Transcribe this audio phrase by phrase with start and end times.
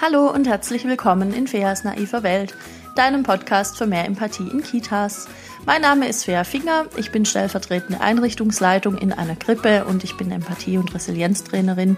[0.00, 2.54] Hallo und herzlich willkommen in Feas naiver Welt,
[2.94, 5.26] deinem Podcast für mehr Empathie in Kitas.
[5.66, 10.30] Mein Name ist Fea Finger, ich bin stellvertretende Einrichtungsleitung in einer Krippe und ich bin
[10.30, 11.96] Empathie- und Resilienztrainerin.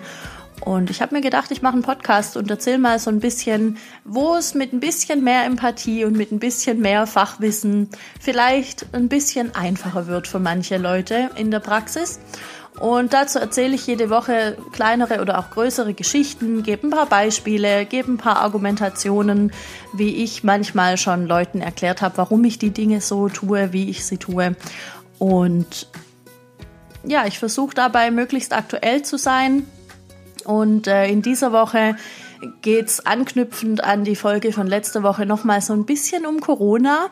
[0.63, 3.77] Und ich habe mir gedacht, ich mache einen Podcast und erzähle mal so ein bisschen,
[4.05, 9.09] wo es mit ein bisschen mehr Empathie und mit ein bisschen mehr Fachwissen vielleicht ein
[9.09, 12.19] bisschen einfacher wird für manche Leute in der Praxis.
[12.81, 17.85] Und dazu erzähle ich jede Woche kleinere oder auch größere Geschichten, gebe ein paar Beispiele,
[17.85, 19.53] gebe ein paar Argumentationen,
[19.93, 24.07] wie ich manchmal schon Leuten erklärt habe, warum ich die Dinge so tue, wie ich
[24.07, 24.57] sie tue.
[25.19, 25.89] Und
[27.05, 29.67] ja, ich versuche dabei möglichst aktuell zu sein.
[30.45, 31.97] Und äh, in dieser Woche
[32.63, 37.11] geht's anknüpfend an die Folge von letzter Woche nochmal so ein bisschen um Corona.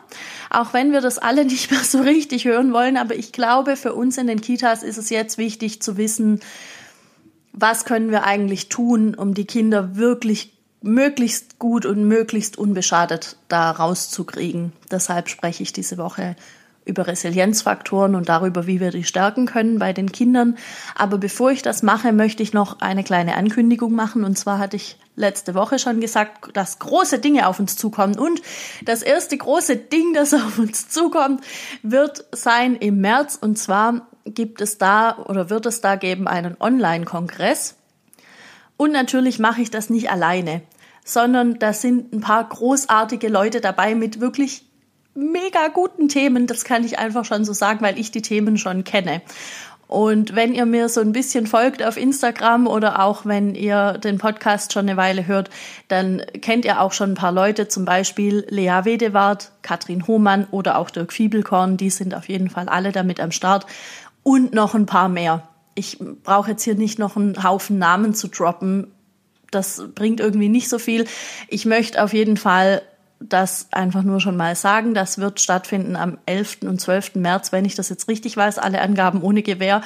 [0.49, 3.93] Auch wenn wir das alle nicht mehr so richtig hören wollen, aber ich glaube, für
[3.93, 6.39] uns in den Kitas ist es jetzt wichtig zu wissen,
[7.51, 13.71] was können wir eigentlich tun, um die Kinder wirklich möglichst gut und möglichst unbeschadet da
[13.71, 14.71] rauszukriegen.
[14.89, 16.35] Deshalb spreche ich diese Woche
[16.85, 20.57] über Resilienzfaktoren und darüber, wie wir die stärken können bei den Kindern.
[20.95, 24.23] Aber bevor ich das mache, möchte ich noch eine kleine Ankündigung machen.
[24.23, 28.17] Und zwar hatte ich letzte Woche schon gesagt, dass große Dinge auf uns zukommen.
[28.17, 28.41] Und
[28.83, 31.43] das erste große Ding, das auf uns zukommt,
[31.83, 33.37] wird sein im März.
[33.39, 37.75] Und zwar gibt es da oder wird es da geben einen Online-Kongress.
[38.77, 40.61] Und natürlich mache ich das nicht alleine,
[41.03, 44.68] sondern da sind ein paar großartige Leute dabei mit wirklich
[45.19, 46.47] mega guten Themen.
[46.47, 49.21] Das kann ich einfach schon so sagen, weil ich die Themen schon kenne.
[49.89, 54.19] Und wenn ihr mir so ein bisschen folgt auf Instagram oder auch wenn ihr den
[54.19, 55.49] Podcast schon eine Weile hört,
[55.87, 60.77] dann kennt ihr auch schon ein paar Leute, zum Beispiel Lea Wedewart, Katrin Hohmann oder
[60.77, 61.75] auch Dirk Fiebelkorn.
[61.75, 63.65] Die sind auf jeden Fall alle damit am Start
[64.21, 65.47] und noch ein paar mehr.
[65.73, 68.91] Ich brauche jetzt hier nicht noch einen Haufen Namen zu droppen.
[69.49, 71.07] Das bringt irgendwie nicht so viel.
[71.47, 72.83] Ich möchte auf jeden Fall
[73.19, 74.93] das einfach nur schon mal sagen.
[74.93, 76.59] Das wird stattfinden am 11.
[76.61, 77.15] und 12.
[77.15, 79.81] März, wenn ich das jetzt richtig weiß, alle Angaben ohne Gewähr.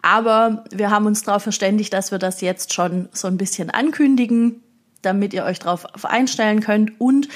[0.00, 4.62] Aber wir haben uns darauf verständigt, dass wir das jetzt schon so ein bisschen ankündigen,
[5.02, 7.28] damit ihr euch darauf einstellen könnt und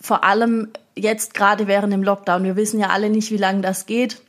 [0.00, 2.44] vor allem jetzt gerade während dem Lockdown.
[2.44, 4.22] Wir wissen ja alle nicht, wie lange das geht.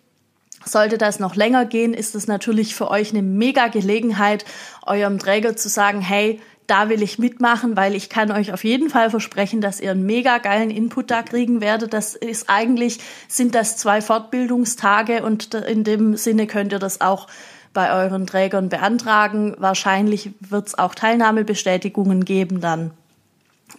[0.64, 4.46] Sollte das noch länger gehen, ist es natürlich für euch eine mega Gelegenheit,
[4.86, 8.90] eurem Träger zu sagen, hey, da will ich mitmachen, weil ich kann euch auf jeden
[8.90, 11.94] Fall versprechen, dass ihr einen mega geilen Input da kriegen werdet.
[11.94, 17.28] Das ist eigentlich, sind das zwei Fortbildungstage und in dem Sinne könnt ihr das auch
[17.74, 19.54] bei euren Trägern beantragen.
[19.58, 22.92] Wahrscheinlich wird es auch Teilnahmebestätigungen geben dann.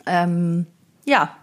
[0.05, 0.67] Ähm,
[1.05, 1.35] ja,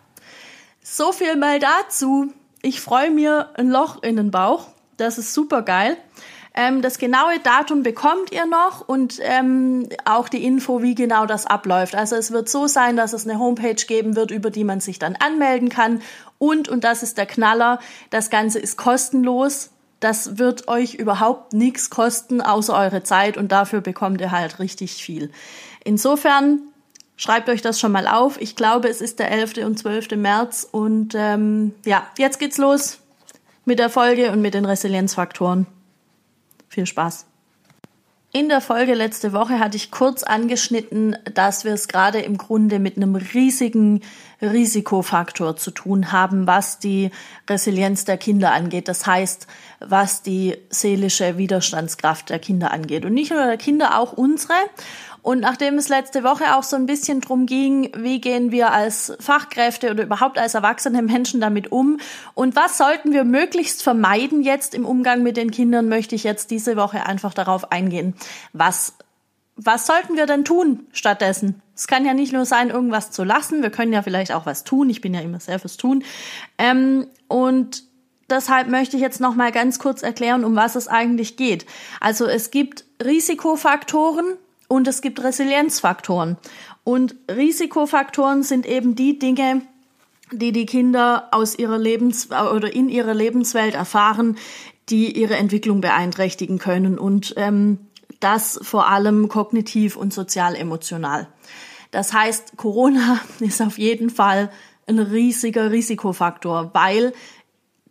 [0.82, 2.32] so viel mal dazu.
[2.62, 4.68] Ich freue mir ein Loch in den Bauch.
[4.96, 5.98] Das ist super geil.
[6.56, 11.48] Ähm, das genaue Datum bekommt ihr noch und ähm, auch die Info, wie genau das
[11.48, 11.96] abläuft.
[11.96, 15.00] Also es wird so sein, dass es eine Homepage geben wird, über die man sich
[15.00, 16.02] dann anmelden kann.
[16.38, 17.80] Und, und das ist der Knaller,
[18.12, 19.72] das Ganze ist kostenlos.
[20.00, 25.02] Das wird euch überhaupt nichts kosten, außer eure Zeit und dafür bekommt ihr halt richtig
[25.02, 25.32] viel.
[25.84, 26.60] Insofern
[27.16, 28.40] schreibt euch das schon mal auf.
[28.42, 29.60] Ich glaube, es ist der 11.
[29.66, 30.12] und 12.
[30.18, 33.00] März und ähm, ja, jetzt geht's los
[33.66, 35.68] mit der Folge und mit den Resilienzfaktoren.
[36.74, 37.28] Viel Spaß!
[38.32, 42.80] In der Folge letzte Woche hatte ich kurz angeschnitten, dass wir es gerade im Grunde
[42.80, 44.02] mit einem riesigen
[44.42, 47.12] Risikofaktor zu tun haben, was die
[47.48, 48.88] Resilienz der Kinder angeht.
[48.88, 49.46] Das heißt,
[49.82, 53.06] was die seelische Widerstandskraft der Kinder angeht.
[53.06, 54.56] Und nicht nur der Kinder, auch unsere.
[55.24, 59.14] Und nachdem es letzte Woche auch so ein bisschen drum ging, wie gehen wir als
[59.20, 62.00] Fachkräfte oder überhaupt als erwachsene Menschen damit um
[62.36, 66.52] und was sollten wir möglichst vermeiden jetzt im Umgang mit den Kindern, möchte ich jetzt
[66.52, 68.16] diese Woche einfach darauf eingehen.
[68.52, 68.94] Was
[69.56, 71.62] was sollten wir denn tun stattdessen?
[71.76, 73.62] Es kann ja nicht nur sein, irgendwas zu lassen.
[73.62, 74.90] Wir können ja vielleicht auch was tun.
[74.90, 76.04] Ich bin ja immer sehr fürs Tun.
[76.58, 77.84] Ähm, und
[78.30, 81.66] deshalb möchte ich jetzt noch mal ganz kurz erklären, um was es eigentlich geht.
[82.00, 84.38] Also es gibt Risikofaktoren,
[84.74, 86.38] und es gibt Resilienzfaktoren.
[86.84, 89.62] Und Risikofaktoren sind eben die Dinge,
[90.32, 94.36] die die Kinder aus ihrer Lebens oder in ihrer Lebenswelt erfahren,
[94.90, 97.78] die ihre Entwicklung beeinträchtigen können und ähm,
[98.20, 101.28] das vor allem kognitiv und sozial emotional.
[101.92, 104.50] Das heißt, Corona ist auf jeden Fall
[104.88, 107.14] ein riesiger Risikofaktor, weil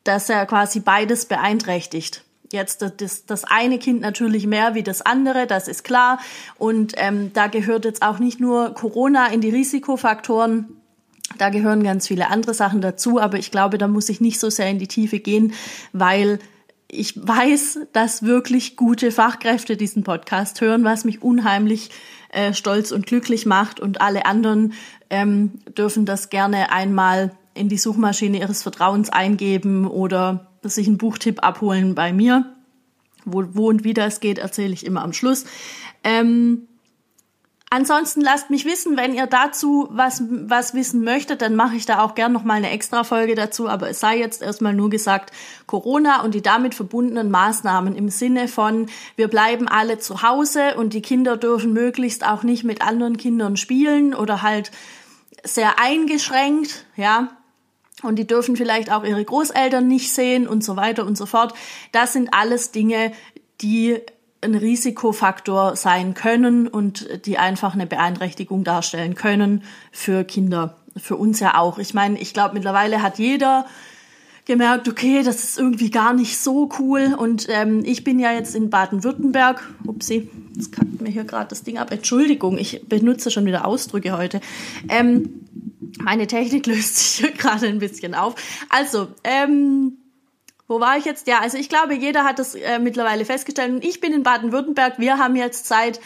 [0.03, 5.47] das ja quasi beides beeinträchtigt jetzt das, das eine Kind natürlich mehr wie das andere,
[5.47, 6.19] das ist klar.
[6.59, 10.77] Und ähm, da gehört jetzt auch nicht nur Corona in die Risikofaktoren.
[11.39, 14.51] Da gehören ganz viele andere Sachen dazu, aber ich glaube, da muss ich nicht so
[14.51, 15.55] sehr in die Tiefe gehen,
[15.93, 16.39] weil
[16.89, 21.91] ich weiß, dass wirklich gute Fachkräfte diesen Podcast hören, was mich unheimlich
[22.29, 23.81] äh, stolz und glücklich macht.
[23.81, 24.75] Und alle anderen
[25.09, 31.43] ähm, dürfen das gerne einmal in die Suchmaschine ihres Vertrauens eingeben oder sich einen Buchtipp
[31.43, 32.57] abholen bei mir.
[33.25, 35.45] Wo, wo und wie das geht, erzähle ich immer am Schluss.
[36.03, 36.67] Ähm,
[37.75, 42.03] Ansonsten lasst mich wissen, wenn ihr dazu was, was wissen möchtet, dann mache ich da
[42.03, 43.67] auch gern noch mal eine extra Folge dazu.
[43.67, 45.33] Aber es sei jetzt erstmal nur gesagt,
[45.67, 50.93] Corona und die damit verbundenen Maßnahmen im Sinne von, wir bleiben alle zu Hause und
[50.93, 54.71] die Kinder dürfen möglichst auch nicht mit anderen Kindern spielen oder halt
[55.43, 57.31] sehr eingeschränkt, ja.
[58.03, 61.55] Und die dürfen vielleicht auch ihre Großeltern nicht sehen und so weiter und so fort.
[61.93, 63.13] Das sind alles Dinge,
[63.61, 64.01] die
[64.41, 69.63] ein Risikofaktor sein können und die einfach eine Beeinträchtigung darstellen können
[69.93, 71.79] für Kinder, für uns ja auch.
[71.79, 73.67] Ich meine, ich glaube, mittlerweile hat jeder
[74.45, 77.15] gemerkt, okay, das ist irgendwie gar nicht so cool.
[77.17, 79.63] Und ähm, ich bin ja jetzt in Baden-Württemberg.
[79.87, 81.93] Upsi, jetzt kackt mir hier gerade das Ding ab.
[81.93, 84.41] Entschuldigung, ich benutze schon wieder Ausdrücke heute.
[84.89, 85.47] Ähm,
[85.99, 88.35] meine Technik löst sich hier gerade ein bisschen auf.
[88.69, 89.99] Also, ähm,
[90.69, 91.27] wo war ich jetzt?
[91.27, 93.73] Ja, also ich glaube, jeder hat das äh, mittlerweile festgestellt.
[93.73, 94.99] Und ich bin in Baden-Württemberg.
[94.99, 96.01] Wir haben jetzt seit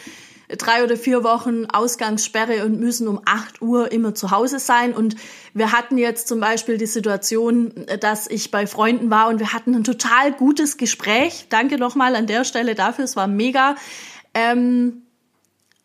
[0.49, 4.93] drei oder vier Wochen Ausgangssperre und müssen um acht Uhr immer zu Hause sein.
[4.93, 5.15] Und
[5.53, 9.75] wir hatten jetzt zum Beispiel die Situation, dass ich bei Freunden war und wir hatten
[9.75, 11.47] ein total gutes Gespräch.
[11.49, 13.75] Danke nochmal an der Stelle dafür, es war mega.
[14.33, 15.03] Ähm,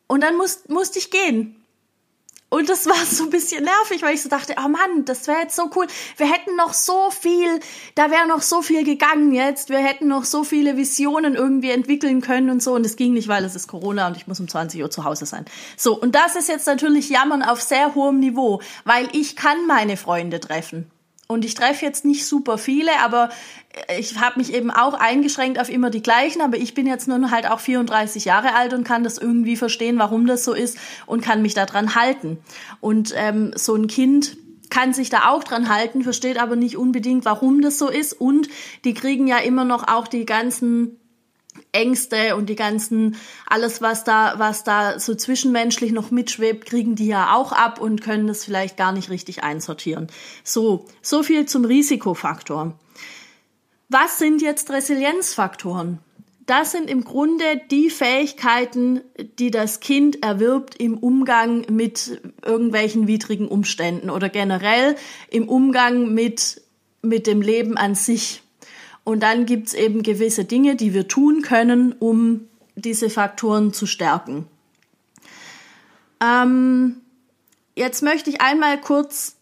[0.06, 1.62] und dann muss, musste ich gehen.
[2.52, 5.38] Und das war so ein bisschen nervig, weil ich so dachte, oh Mann, das wäre
[5.38, 5.87] jetzt so cool.
[6.19, 7.60] Wir hätten noch so viel,
[7.94, 9.70] da wäre noch so viel gegangen jetzt.
[9.70, 12.75] Wir hätten noch so viele Visionen irgendwie entwickeln können und so.
[12.75, 15.04] Und es ging nicht, weil es ist Corona und ich muss um 20 Uhr zu
[15.04, 15.46] Hause sein.
[15.78, 19.96] So, und das ist jetzt natürlich Jammern auf sehr hohem Niveau, weil ich kann meine
[19.96, 20.92] Freunde treffen.
[21.32, 23.31] Und ich treffe jetzt nicht super viele, aber
[23.99, 27.31] ich habe mich eben auch eingeschränkt auf immer die gleichen, aber ich bin jetzt nun
[27.31, 30.76] halt auch 34 Jahre alt und kann das irgendwie verstehen, warum das so ist
[31.06, 32.38] und kann mich daran halten.
[32.81, 34.37] Und ähm, so ein Kind
[34.69, 38.14] kann sich da auch dran halten, versteht aber nicht unbedingt, warum das so ist.
[38.14, 38.49] Und
[38.84, 40.99] die kriegen ja immer noch auch die ganzen
[41.72, 43.16] Ängste und die ganzen,
[43.46, 48.02] alles, was da, was da so zwischenmenschlich noch mitschwebt, kriegen die ja auch ab und
[48.02, 50.08] können das vielleicht gar nicht richtig einsortieren.
[50.44, 52.78] So, so viel zum Risikofaktor.
[53.88, 55.99] Was sind jetzt Resilienzfaktoren?
[56.46, 59.00] Das sind im Grunde die Fähigkeiten,
[59.38, 64.96] die das Kind erwirbt im Umgang mit irgendwelchen widrigen Umständen oder generell
[65.31, 66.62] im Umgang mit,
[67.00, 68.43] mit dem Leben an sich.
[69.04, 74.46] Und dann gibt's eben gewisse Dinge, die wir tun können, um diese Faktoren zu stärken.
[76.20, 77.00] Ähm,
[77.75, 79.37] jetzt möchte ich einmal kurz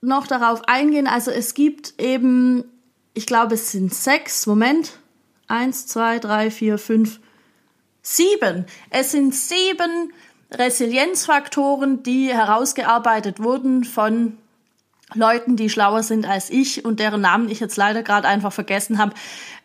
[0.00, 1.06] noch darauf eingehen.
[1.06, 2.64] Also es gibt eben,
[3.14, 4.98] ich glaube, es sind sechs, Moment,
[5.48, 7.20] eins, zwei, drei, vier, fünf,
[8.02, 8.64] sieben.
[8.90, 10.12] Es sind sieben
[10.52, 14.38] Resilienzfaktoren, die herausgearbeitet wurden von
[15.14, 18.98] Leuten, die schlauer sind als ich und deren Namen ich jetzt leider gerade einfach vergessen
[18.98, 19.14] habe,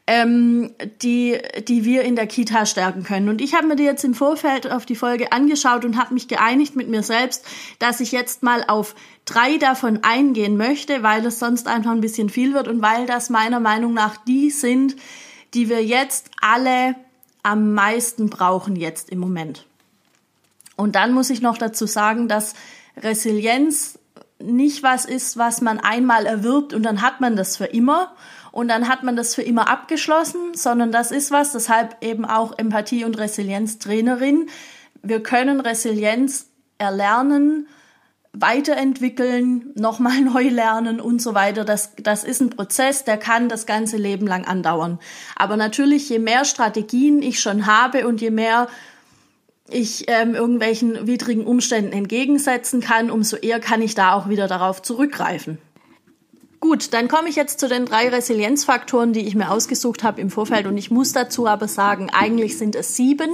[0.08, 0.72] ähm,
[1.02, 3.28] die, die wir in der Kita stärken können.
[3.30, 6.28] Und ich habe mir die jetzt im Vorfeld auf die Folge angeschaut und habe mich
[6.28, 7.46] geeinigt mit mir selbst,
[7.80, 8.96] dass ich jetzt mal auf
[9.26, 13.30] drei davon eingehen möchte, weil es sonst einfach ein bisschen viel wird und weil das
[13.30, 14.96] meiner Meinung nach die sind,
[15.56, 16.96] die wir jetzt alle
[17.42, 19.66] am meisten brauchen jetzt im Moment.
[20.76, 22.54] Und dann muss ich noch dazu sagen, dass
[22.98, 23.98] Resilienz
[24.46, 28.14] nicht was ist, was man einmal erwirbt und dann hat man das für immer
[28.52, 32.58] und dann hat man das für immer abgeschlossen, sondern das ist was, deshalb eben auch
[32.58, 34.50] Empathie und Resilienz Trainerin.
[35.02, 36.48] Wir können Resilienz
[36.78, 37.68] erlernen,
[38.32, 41.66] weiterentwickeln, nochmal neu lernen und so weiter.
[41.66, 45.00] Das, das ist ein Prozess, der kann das ganze Leben lang andauern.
[45.36, 48.68] Aber natürlich, je mehr Strategien ich schon habe und je mehr
[49.70, 54.82] ich ähm, irgendwelchen widrigen Umständen entgegensetzen kann, umso eher kann ich da auch wieder darauf
[54.82, 55.58] zurückgreifen.
[56.60, 60.32] Gut, dann komme ich jetzt zu den drei Resilienzfaktoren, die ich mir ausgesucht habe im
[60.32, 60.66] Vorfeld.
[60.66, 63.30] Und ich muss dazu aber sagen, eigentlich sind es sieben.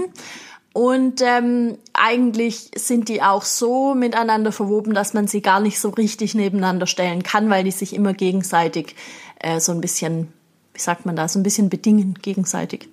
[0.74, 5.90] Und ähm, eigentlich sind die auch so miteinander verwoben, dass man sie gar nicht so
[5.90, 8.96] richtig nebeneinander stellen kann, weil die sich immer gegenseitig
[9.40, 10.32] äh, so ein bisschen,
[10.74, 12.88] wie sagt man da, so ein bisschen bedingen gegenseitig.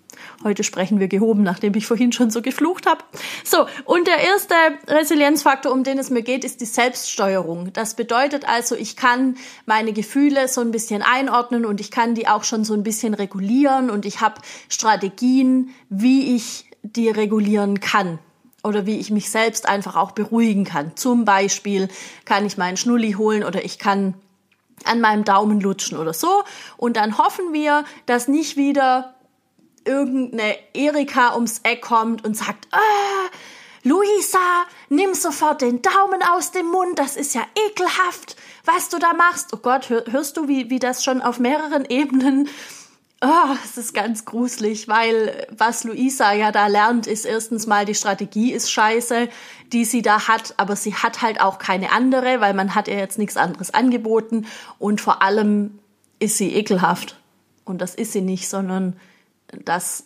[0.44, 3.04] Heute sprechen wir gehoben, nachdem ich vorhin schon so geflucht habe.
[3.44, 4.54] So, und der erste
[4.86, 7.72] Resilienzfaktor, um den es mir geht, ist die Selbststeuerung.
[7.72, 12.28] Das bedeutet also, ich kann meine Gefühle so ein bisschen einordnen und ich kann die
[12.28, 18.18] auch schon so ein bisschen regulieren und ich habe Strategien, wie ich die regulieren kann
[18.64, 20.96] oder wie ich mich selbst einfach auch beruhigen kann.
[20.96, 21.88] Zum Beispiel
[22.24, 24.14] kann ich meinen Schnulli holen oder ich kann
[24.84, 26.42] an meinem Daumen lutschen oder so.
[26.76, 29.14] Und dann hoffen wir, dass nicht wieder
[29.88, 33.28] irgendeine Erika ums Eck kommt und sagt, ah,
[33.82, 34.38] Luisa,
[34.90, 39.54] nimm sofort den Daumen aus dem Mund, das ist ja ekelhaft, was du da machst.
[39.54, 42.48] Oh Gott, hörst du, wie, wie das schon auf mehreren Ebenen
[43.20, 47.96] Oh, es ist ganz gruselig, weil was Luisa ja da lernt, ist erstens mal, die
[47.96, 49.28] Strategie ist scheiße,
[49.72, 52.96] die sie da hat, aber sie hat halt auch keine andere, weil man hat ihr
[52.96, 54.46] jetzt nichts anderes angeboten
[54.78, 55.80] und vor allem
[56.20, 57.18] ist sie ekelhaft.
[57.64, 58.96] Und das ist sie nicht, sondern
[59.64, 60.04] das,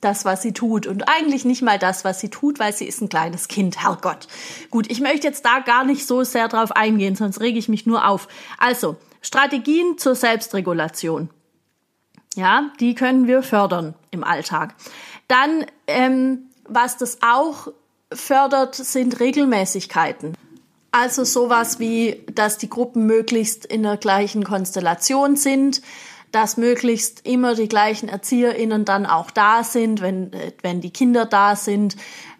[0.00, 0.86] das, was sie tut.
[0.86, 3.82] Und eigentlich nicht mal das, was sie tut, weil sie ist ein kleines Kind.
[3.82, 4.28] Herrgott.
[4.70, 7.86] Gut, ich möchte jetzt da gar nicht so sehr drauf eingehen, sonst rege ich mich
[7.86, 8.28] nur auf.
[8.58, 11.30] Also, Strategien zur Selbstregulation.
[12.34, 14.74] Ja, die können wir fördern im Alltag.
[15.26, 17.68] Dann, ähm, was das auch
[18.12, 20.34] fördert, sind Regelmäßigkeiten.
[20.90, 25.82] Also sowas wie, dass die Gruppen möglichst in der gleichen Konstellation sind,
[26.32, 30.30] dass möglichst immer die gleichen ErzieherInnen dann auch da sind, wenn,
[30.62, 31.96] wenn die Kinder da sind.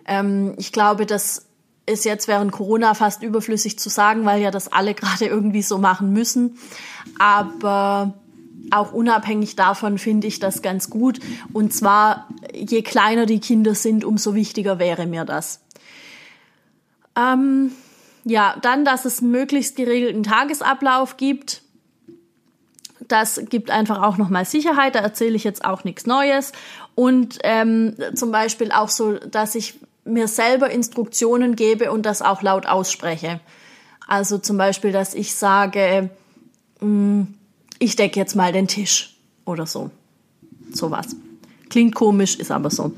[0.07, 1.47] Ähm, ich glaube, das
[1.87, 5.79] ist jetzt während Corona fast überflüssig zu sagen, weil ja das alle gerade irgendwie so
[5.79, 6.59] machen müssen.
[7.19, 8.15] Aber
[8.71, 11.21] auch unabhängig davon finde ich das ganz gut.
[11.53, 15.61] Und zwar, je kleiner die Kinder sind, umso wichtiger wäre mir das.
[17.17, 17.73] Ähm,
[18.25, 21.63] ja, dann, dass es möglichst geregelten Tagesablauf gibt.
[23.09, 24.95] Das gibt einfach auch nochmal Sicherheit.
[24.95, 26.53] Da erzähle ich jetzt auch nichts Neues.
[26.95, 32.43] Und ähm, zum Beispiel auch so, dass ich mir selber Instruktionen gebe und das auch
[32.43, 33.41] laut ausspreche.
[34.07, 36.11] Also zum Beispiel, dass ich sage,
[36.81, 37.35] mh, mm,
[37.79, 39.91] ich decke jetzt mal den Tisch oder so.
[40.73, 41.15] Sowas.
[41.71, 42.93] Klingt komisch, ist aber so.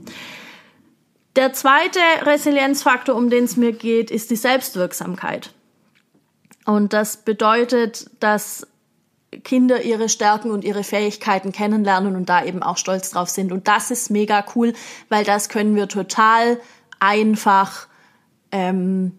[1.36, 5.52] Der zweite Resilienzfaktor, um den es mir geht, ist die Selbstwirksamkeit.
[6.64, 8.66] Und das bedeutet, dass
[9.44, 13.52] Kinder ihre Stärken und ihre Fähigkeiten kennenlernen und da eben auch stolz drauf sind.
[13.52, 14.72] Und das ist mega cool,
[15.08, 16.60] weil das können wir total
[16.98, 17.86] einfach
[18.50, 19.12] ähm,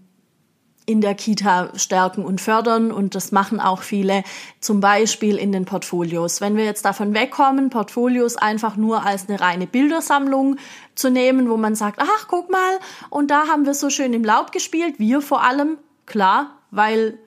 [0.85, 4.23] in der Kita stärken und fördern und das machen auch viele,
[4.59, 6.41] zum Beispiel in den Portfolios.
[6.41, 10.57] Wenn wir jetzt davon wegkommen, Portfolios einfach nur als eine reine Bildersammlung
[10.95, 14.25] zu nehmen, wo man sagt, ach, guck mal, und da haben wir so schön im
[14.25, 17.17] Laub gespielt, wir vor allem, klar, weil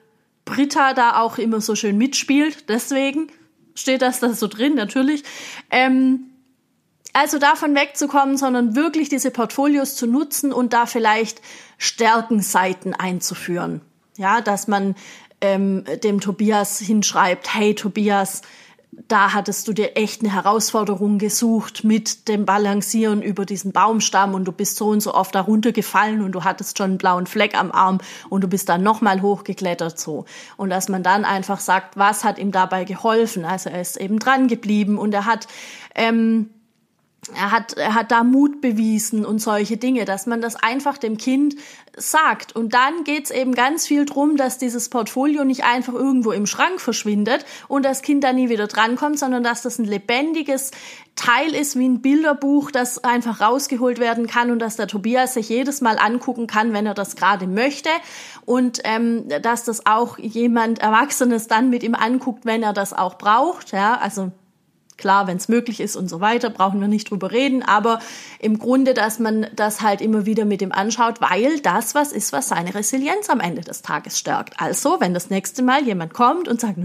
[0.45, 3.27] Britta da auch immer so schön mitspielt, deswegen
[3.73, 5.23] steht das da so drin, natürlich.
[5.69, 6.31] Ähm,
[7.13, 11.41] also davon wegzukommen, sondern wirklich diese Portfolios zu nutzen und da vielleicht
[11.77, 13.81] Stärkenseiten einzuführen.
[14.17, 14.95] Ja, dass man
[15.41, 18.41] ähm, dem Tobias hinschreibt, hey Tobias,
[19.07, 24.45] da hattest du dir echt eine Herausforderung gesucht mit dem Balancieren über diesen Baumstamm und
[24.45, 27.57] du bist so und so oft da runtergefallen und du hattest schon einen blauen Fleck
[27.59, 27.99] am Arm
[28.29, 30.25] und du bist dann nochmal hochgeklettert so.
[30.57, 33.45] Und dass man dann einfach sagt, was hat ihm dabei geholfen?
[33.45, 35.47] Also er ist eben dran geblieben und er hat
[35.93, 36.49] ähm,
[37.33, 41.17] er hat, er hat da Mut bewiesen und solche Dinge, dass man das einfach dem
[41.17, 41.55] Kind
[41.97, 42.55] sagt.
[42.55, 46.79] Und dann geht's eben ganz viel drum, dass dieses Portfolio nicht einfach irgendwo im Schrank
[46.79, 50.69] verschwindet und das Kind da nie wieder drankommt, sondern dass das ein lebendiges
[51.15, 55.49] Teil ist, wie ein Bilderbuch, das einfach rausgeholt werden kann und dass der Tobias sich
[55.49, 57.89] jedes Mal angucken kann, wenn er das gerade möchte.
[58.45, 63.17] Und ähm, dass das auch jemand Erwachsenes dann mit ihm anguckt, wenn er das auch
[63.17, 63.71] braucht.
[63.71, 64.31] Ja, also
[64.97, 67.99] Klar, wenn es möglich ist und so weiter, brauchen wir nicht drüber reden, aber
[68.39, 72.31] im Grunde, dass man das halt immer wieder mit ihm anschaut, weil das was ist,
[72.31, 74.59] was seine Resilienz am Ende des Tages stärkt.
[74.59, 76.77] Also, wenn das nächste Mal jemand kommt und sagt,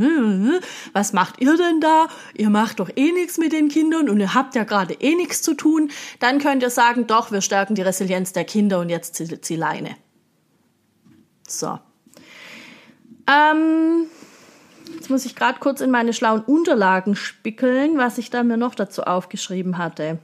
[0.93, 2.09] was macht ihr denn da?
[2.35, 5.43] Ihr macht doch eh nichts mit den Kindern und ihr habt ja gerade eh nichts
[5.43, 9.15] zu tun, dann könnt ihr sagen, doch, wir stärken die Resilienz der Kinder und jetzt
[9.15, 9.95] zieh, zieh Leine.
[11.47, 11.79] So.
[13.29, 14.07] Ähm
[14.95, 18.75] Jetzt muss ich gerade kurz in meine schlauen Unterlagen spickeln, was ich da mir noch
[18.75, 20.19] dazu aufgeschrieben hatte.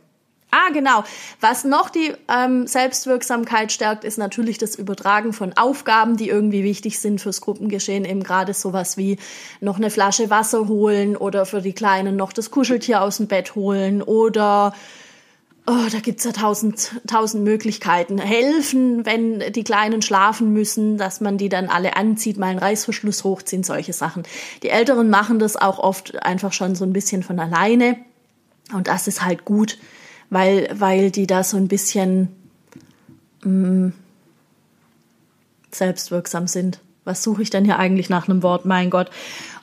[0.50, 1.04] Ah, genau.
[1.40, 6.99] Was noch die ähm, Selbstwirksamkeit stärkt, ist natürlich das Übertragen von Aufgaben, die irgendwie wichtig
[7.00, 8.04] sind fürs Gruppengeschehen.
[8.04, 9.18] Eben gerade sowas wie
[9.61, 13.54] noch eine Flasche Wasser holen oder für die Kleinen noch das Kuscheltier aus dem Bett
[13.54, 14.73] holen oder
[15.68, 18.18] Oh, da gibt's ja tausend, tausend Möglichkeiten.
[18.18, 23.25] Helfen, wenn die Kleinen schlafen müssen, dass man die dann alle anzieht, mal einen Reißverschluss
[23.25, 24.23] hochziehen, solche Sachen.
[24.62, 27.99] Die Älteren machen das auch oft einfach schon so ein bisschen von alleine.
[28.73, 29.76] Und das ist halt gut,
[30.30, 32.28] weil, weil die da so ein bisschen
[33.42, 33.92] mh, mm,
[35.73, 36.80] selbstwirksam sind.
[37.04, 38.66] Was suche ich denn hier eigentlich nach einem Wort?
[38.66, 39.11] Mein Gott.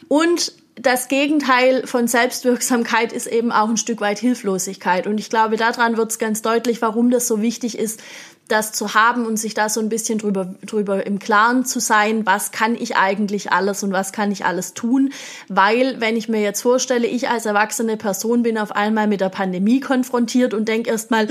[0.10, 5.06] Und das Gegenteil von Selbstwirksamkeit ist eben auch ein Stück weit Hilflosigkeit.
[5.06, 8.02] Und ich glaube, daran wird es ganz deutlich, warum das so wichtig ist,
[8.48, 12.26] das zu haben und sich da so ein bisschen drüber, drüber im Klaren zu sein,
[12.26, 15.14] was kann ich eigentlich alles und was kann ich alles tun.
[15.48, 19.30] Weil, wenn ich mir jetzt vorstelle, ich als erwachsene Person bin auf einmal mit der
[19.30, 21.30] Pandemie konfrontiert und denke erstmal,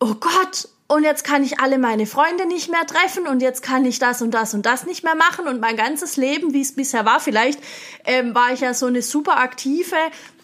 [0.00, 3.84] oh Gott, und jetzt kann ich alle meine Freunde nicht mehr treffen und jetzt kann
[3.84, 6.76] ich das und das und das nicht mehr machen und mein ganzes Leben, wie es
[6.76, 7.60] bisher war, vielleicht
[8.04, 9.96] ähm, war ich ja so eine super aktive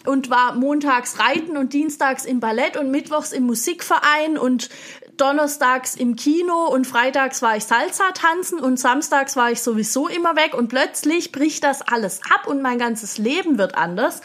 [0.05, 4.69] und war montags reiten und dienstags im Ballett und mittwochs im Musikverein und
[5.15, 10.35] donnerstags im Kino und freitags war ich Salsa tanzen und samstags war ich sowieso immer
[10.35, 14.21] weg und plötzlich bricht das alles ab und mein ganzes Leben wird anders.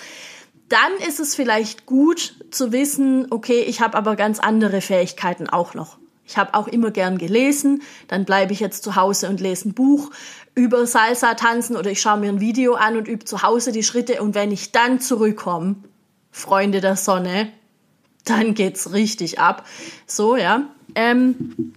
[0.69, 5.75] Dann ist es vielleicht gut zu wissen, okay, ich habe aber ganz andere Fähigkeiten auch
[5.75, 5.99] noch.
[6.29, 9.75] Ich habe auch immer gern gelesen, dann bleibe ich jetzt zu Hause und lese ein
[9.75, 10.11] Buch
[10.55, 13.83] über Salsa tanzen oder ich schaue mir ein Video an und übe zu Hause die
[13.83, 15.77] Schritte und wenn ich dann zurückkomme,
[16.31, 17.51] Freunde der Sonne,
[18.25, 19.67] dann geht's richtig ab.
[20.07, 20.65] So, ja.
[20.95, 21.73] Ähm,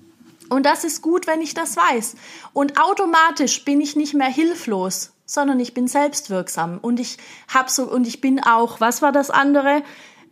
[0.49, 2.15] und das ist gut, wenn ich das weiß.
[2.51, 7.17] Und automatisch bin ich nicht mehr hilflos, sondern ich bin selbstwirksam und ich
[7.47, 9.81] hab so und ich bin auch, was war das andere?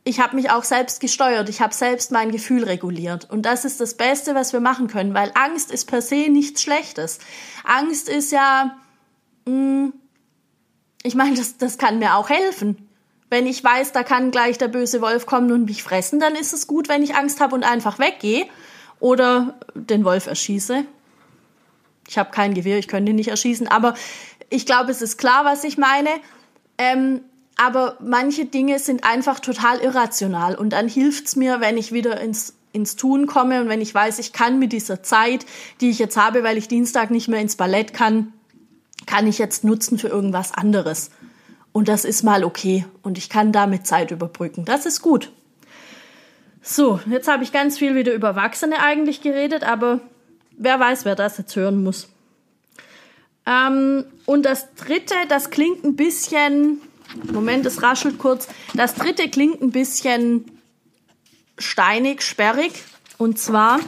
[0.10, 3.30] Ich habe mich auch selbst gesteuert, ich habe selbst mein Gefühl reguliert.
[3.30, 6.64] Und das ist das Beste, was wir machen können, weil Angst ist per se nichts
[6.64, 7.20] Schlechtes.
[7.64, 8.76] Angst ist ja,
[9.46, 9.94] mh, hm,
[11.04, 12.90] ich meine, das, das kann mir auch helfen.
[13.30, 16.54] Wenn ich weiß, da kann gleich der böse Wolf kommen und mich fressen, dann ist
[16.54, 18.48] es gut, wenn ich Angst habe und einfach weggehe
[19.00, 20.86] oder den Wolf erschieße.
[22.08, 23.94] Ich habe kein Gewehr, ich könnte ihn nicht erschießen, aber
[24.50, 26.10] ich glaube, es ist klar, was ich meine.
[26.80, 27.22] Ähm,
[27.60, 32.56] aber manche Dinge sind einfach total irrational und dann hilft's mir, wenn ich wieder ins
[32.72, 35.46] ins Tun komme und wenn ich weiß, ich kann mit dieser Zeit,
[35.82, 38.32] die ich jetzt habe, weil ich Dienstag nicht mehr ins Ballett kann,
[39.08, 41.10] kann ich jetzt nutzen für irgendwas anderes.
[41.72, 44.66] Und das ist mal okay und ich kann damit Zeit überbrücken.
[44.66, 45.32] Das ist gut.
[46.62, 50.00] So, jetzt habe ich ganz viel wieder über Erwachsene eigentlich geredet, aber
[50.58, 52.08] wer weiß, wer das jetzt hören muss.
[53.48, 56.82] Ähm, und das dritte, das klingt ein bisschen
[57.32, 58.48] Moment, es raschelt kurz.
[58.74, 60.46] Das dritte klingt ein bisschen
[61.58, 62.72] steinig, sperrig.
[63.18, 63.80] Und zwar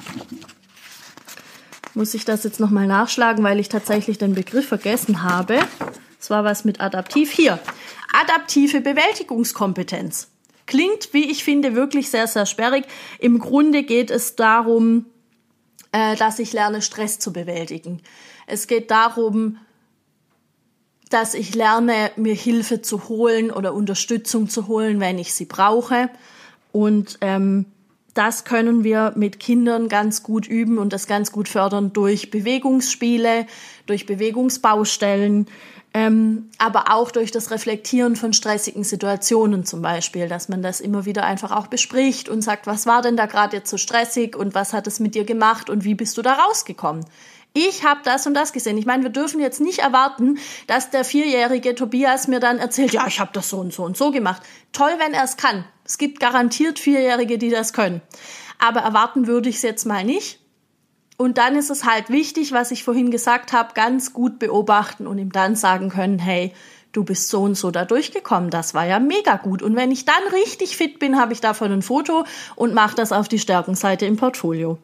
[1.93, 5.60] muss ich das jetzt nochmal nachschlagen, weil ich tatsächlich den Begriff vergessen habe.
[6.19, 7.31] Es war was mit adaptiv.
[7.31, 7.60] Hier.
[8.13, 10.29] Adaptive Bewältigungskompetenz.
[10.65, 12.86] Klingt, wie ich finde, wirklich sehr, sehr sperrig.
[13.19, 15.05] Im Grunde geht es darum,
[15.91, 18.01] äh, dass ich lerne, Stress zu bewältigen.
[18.47, 19.57] Es geht darum,
[21.13, 26.10] dass ich lerne, mir Hilfe zu holen oder Unterstützung zu holen, wenn ich sie brauche.
[26.71, 27.65] Und ähm,
[28.13, 33.45] das können wir mit Kindern ganz gut üben und das ganz gut fördern durch Bewegungsspiele,
[33.86, 35.47] durch Bewegungsbaustellen,
[35.93, 41.06] ähm, aber auch durch das Reflektieren von stressigen Situationen zum Beispiel, dass man das immer
[41.06, 44.56] wieder einfach auch bespricht und sagt, was war denn da gerade jetzt so stressig und
[44.56, 47.06] was hat es mit dir gemacht und wie bist du da rausgekommen?
[47.53, 48.77] Ich habe das und das gesehen.
[48.77, 53.05] Ich meine, wir dürfen jetzt nicht erwarten, dass der vierjährige Tobias mir dann erzählt, ja,
[53.07, 54.41] ich habe das so und so und so gemacht.
[54.71, 55.65] Toll, wenn er es kann.
[55.83, 58.01] Es gibt garantiert Vierjährige, die das können.
[58.57, 60.39] Aber erwarten würde ich es jetzt mal nicht.
[61.17, 65.17] Und dann ist es halt wichtig, was ich vorhin gesagt habe, ganz gut beobachten und
[65.17, 66.53] ihm dann sagen können, hey,
[66.93, 69.61] du bist so und so da durchgekommen, das war ja mega gut.
[69.61, 73.11] Und wenn ich dann richtig fit bin, habe ich davon ein Foto und mache das
[73.11, 74.79] auf die Stärkenseite im Portfolio.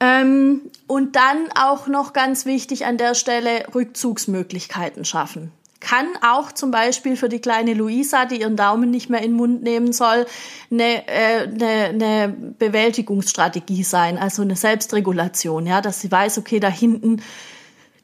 [0.00, 5.50] Ähm, und dann auch noch ganz wichtig an der Stelle Rückzugsmöglichkeiten schaffen.
[5.80, 9.36] Kann auch zum Beispiel für die kleine Luisa, die ihren Daumen nicht mehr in den
[9.36, 10.26] Mund nehmen soll,
[10.70, 16.68] eine, äh, eine, eine Bewältigungsstrategie sein, also eine Selbstregulation, ja, dass sie weiß, okay, da
[16.68, 17.22] hinten,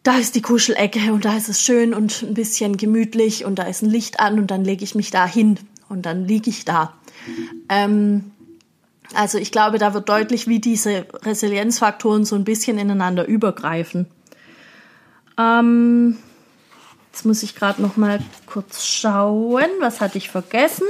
[0.04, 3.64] da ist die Kuschelecke und da ist es schön und ein bisschen gemütlich und da
[3.64, 6.64] ist ein Licht an und dann lege ich mich da hin und dann liege ich
[6.64, 6.94] da.
[7.68, 8.32] Ähm,
[9.14, 14.06] also ich glaube, da wird deutlich, wie diese Resilienzfaktoren so ein bisschen ineinander übergreifen.
[15.38, 16.18] Ähm,
[17.12, 20.86] jetzt muss ich gerade noch mal kurz schauen, was hatte ich vergessen?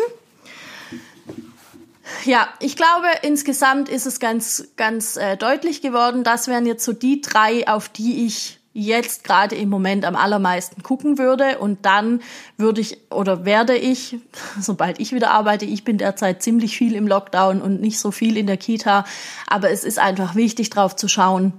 [2.25, 6.23] Ja, ich glaube, insgesamt ist es ganz, ganz äh, deutlich geworden.
[6.23, 10.83] Das wären jetzt so die drei, auf die ich jetzt gerade im Moment am allermeisten
[10.83, 11.59] gucken würde.
[11.59, 12.21] Und dann
[12.59, 14.19] würde ich oder werde ich,
[14.61, 18.37] sobald ich wieder arbeite, ich bin derzeit ziemlich viel im Lockdown und nicht so viel
[18.37, 19.05] in der Kita,
[19.47, 21.55] aber es ist einfach wichtig, drauf zu schauen,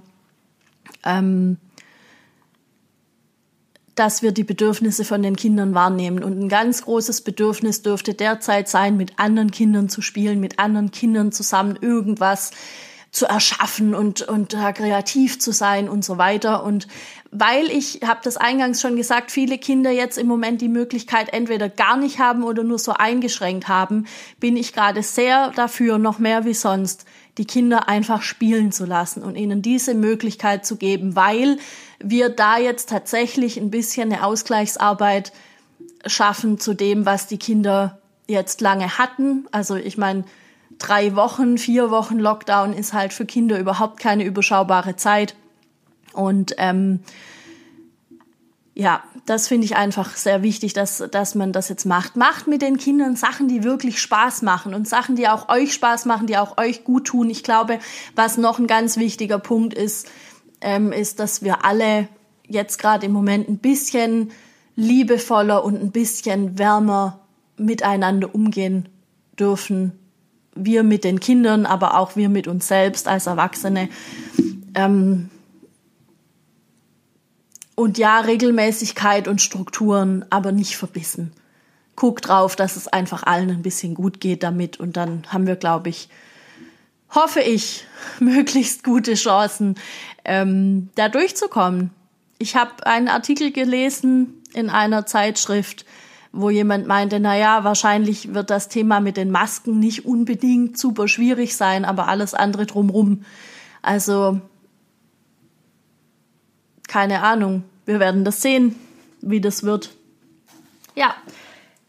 [1.04, 1.56] ähm,
[3.94, 6.22] dass wir die Bedürfnisse von den Kindern wahrnehmen.
[6.22, 10.90] Und ein ganz großes Bedürfnis dürfte derzeit sein, mit anderen Kindern zu spielen, mit anderen
[10.90, 12.50] Kindern zusammen irgendwas
[13.16, 16.62] zu erschaffen und, und äh, kreativ zu sein und so weiter.
[16.62, 16.86] Und
[17.30, 21.70] weil ich, habe das eingangs schon gesagt, viele Kinder jetzt im Moment die Möglichkeit entweder
[21.70, 24.04] gar nicht haben oder nur so eingeschränkt haben,
[24.38, 27.06] bin ich gerade sehr dafür, noch mehr wie sonst,
[27.38, 31.56] die Kinder einfach spielen zu lassen und ihnen diese Möglichkeit zu geben, weil
[31.98, 35.32] wir da jetzt tatsächlich ein bisschen eine Ausgleichsarbeit
[36.04, 39.46] schaffen zu dem, was die Kinder jetzt lange hatten.
[39.52, 40.24] Also ich meine,
[40.78, 45.34] drei Wochen, vier Wochen Lockdown ist halt für Kinder überhaupt keine überschaubare Zeit.
[46.12, 47.00] Und ähm,
[48.74, 52.16] ja, das finde ich einfach sehr wichtig, dass, dass man das jetzt macht.
[52.16, 56.04] Macht mit den Kindern Sachen, die wirklich Spaß machen und Sachen, die auch euch Spaß
[56.04, 57.30] machen, die auch euch gut tun.
[57.30, 57.78] Ich glaube,
[58.14, 60.08] was noch ein ganz wichtiger Punkt ist,
[60.60, 62.08] ähm, ist, dass wir alle
[62.46, 64.30] jetzt gerade im Moment ein bisschen
[64.76, 67.20] liebevoller und ein bisschen wärmer
[67.56, 68.90] miteinander umgehen
[69.38, 69.98] dürfen.
[70.56, 73.88] Wir mit den Kindern, aber auch wir mit uns selbst als Erwachsene.
[74.74, 75.30] Ähm,
[77.76, 81.32] und ja, Regelmäßigkeit und Strukturen, aber nicht verbissen.
[81.94, 85.56] Guck drauf, dass es einfach allen ein bisschen gut geht damit und dann haben wir,
[85.56, 86.08] glaube ich,
[87.10, 87.84] hoffe ich,
[88.20, 89.76] möglichst gute Chancen,
[90.24, 91.90] ähm, da durchzukommen.
[92.38, 95.84] Ich habe einen Artikel gelesen in einer Zeitschrift,
[96.36, 101.08] wo jemand meinte, na ja, wahrscheinlich wird das Thema mit den Masken nicht unbedingt super
[101.08, 103.24] schwierig sein, aber alles andere drumrum.
[103.82, 104.40] Also
[106.88, 107.64] keine Ahnung.
[107.84, 108.74] Wir werden das sehen,
[109.20, 109.94] wie das wird.
[110.94, 111.14] Ja,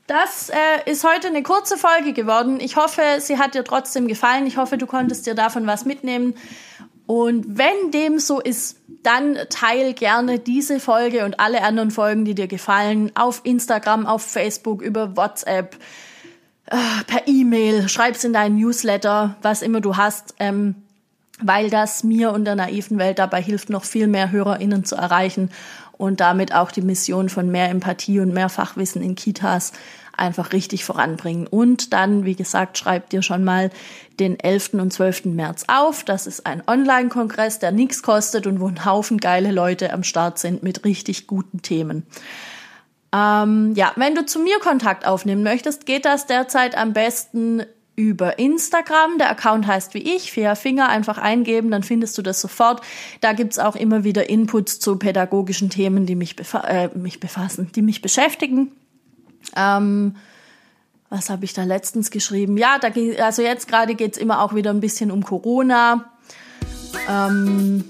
[0.08, 2.60] das äh, ist heute eine kurze Folge geworden.
[2.60, 4.48] Ich hoffe, sie hat dir trotzdem gefallen.
[4.48, 6.34] Ich hoffe, du konntest dir davon was mitnehmen.
[7.08, 12.36] Und wenn dem so ist, dann teil gerne diese Folge und alle anderen Folgen, die
[12.36, 15.78] dir gefallen, auf Instagram, auf Facebook, über WhatsApp,
[16.66, 16.76] äh,
[17.08, 20.36] per E-Mail, schreib's in deinen Newsletter, was immer du hast.
[20.40, 20.76] Ähm,
[21.40, 25.52] weil das mir und der naiven Welt dabei hilft, noch viel mehr HörerInnen zu erreichen
[25.98, 29.74] und damit auch die Mission von mehr Empathie und mehr Fachwissen in Kitas
[30.16, 31.48] einfach richtig voranbringen.
[31.48, 33.70] Und dann, wie gesagt, schreibt dir schon mal
[34.20, 34.74] den 11.
[34.74, 35.26] und 12.
[35.26, 36.04] März auf.
[36.04, 40.40] Das ist ein Online-Kongress, der nichts kostet und wo ein Haufen geile Leute am Start
[40.40, 42.04] sind mit richtig guten Themen.
[43.14, 47.64] Ähm, ja, wenn du zu mir Kontakt aufnehmen möchtest, geht das derzeit am besten
[47.96, 49.18] über Instagram.
[49.18, 52.82] Der Account heißt wie ich, Fea Finger, einfach eingeben, dann findest du das sofort.
[53.22, 57.72] Da gibt's auch immer wieder Inputs zu pädagogischen Themen, die mich, befa äh, mich befassen,
[57.76, 58.72] die mich beschäftigen.
[59.56, 60.16] Ähm,
[61.10, 62.58] was habe ich da letztens geschrieben?
[62.58, 62.90] Ja, da
[63.24, 66.06] also jetzt gerade geht's immer auch wieder ein bisschen um Corona.
[67.10, 67.86] Ähm,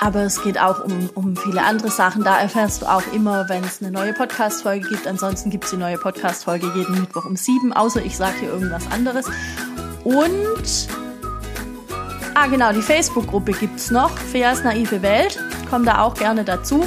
[0.00, 2.24] aber es geht auch um, um viele andere Sachen.
[2.24, 5.06] Da erfährst du auch immer, wenn es eine neue Podcast-Folge gibt.
[5.06, 8.90] Ansonsten gibt es die neue Podcast-Folge jeden Mittwoch um sieben, außer ich sage hier irgendwas
[8.90, 9.26] anderes.
[10.04, 10.88] Und,
[12.34, 15.38] ah genau, die Facebook-Gruppe gibt es noch, Feas naive Welt.
[15.70, 16.84] Komm da auch gerne dazu.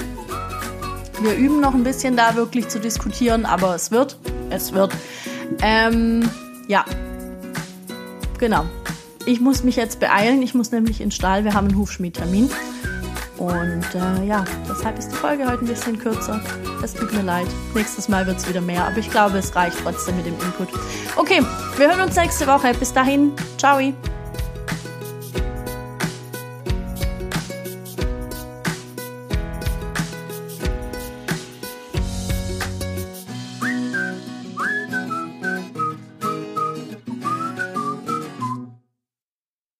[1.21, 4.17] Wir üben noch ein bisschen da wirklich zu diskutieren, aber es wird,
[4.49, 4.93] es wird.
[5.61, 6.29] Ähm,
[6.67, 6.85] ja,
[8.37, 8.65] genau.
[9.25, 10.41] Ich muss mich jetzt beeilen.
[10.41, 11.43] Ich muss nämlich in Stahl.
[11.43, 12.49] Wir haben einen Hufschmiedtermin.
[13.37, 16.41] Und äh, ja, deshalb ist die Folge heute ein bisschen kürzer.
[16.83, 17.47] Es tut mir leid.
[17.73, 20.67] Nächstes Mal wird es wieder mehr, aber ich glaube, es reicht trotzdem mit dem Input.
[21.15, 21.41] Okay,
[21.77, 22.73] wir hören uns nächste Woche.
[22.73, 23.79] Bis dahin, ciao.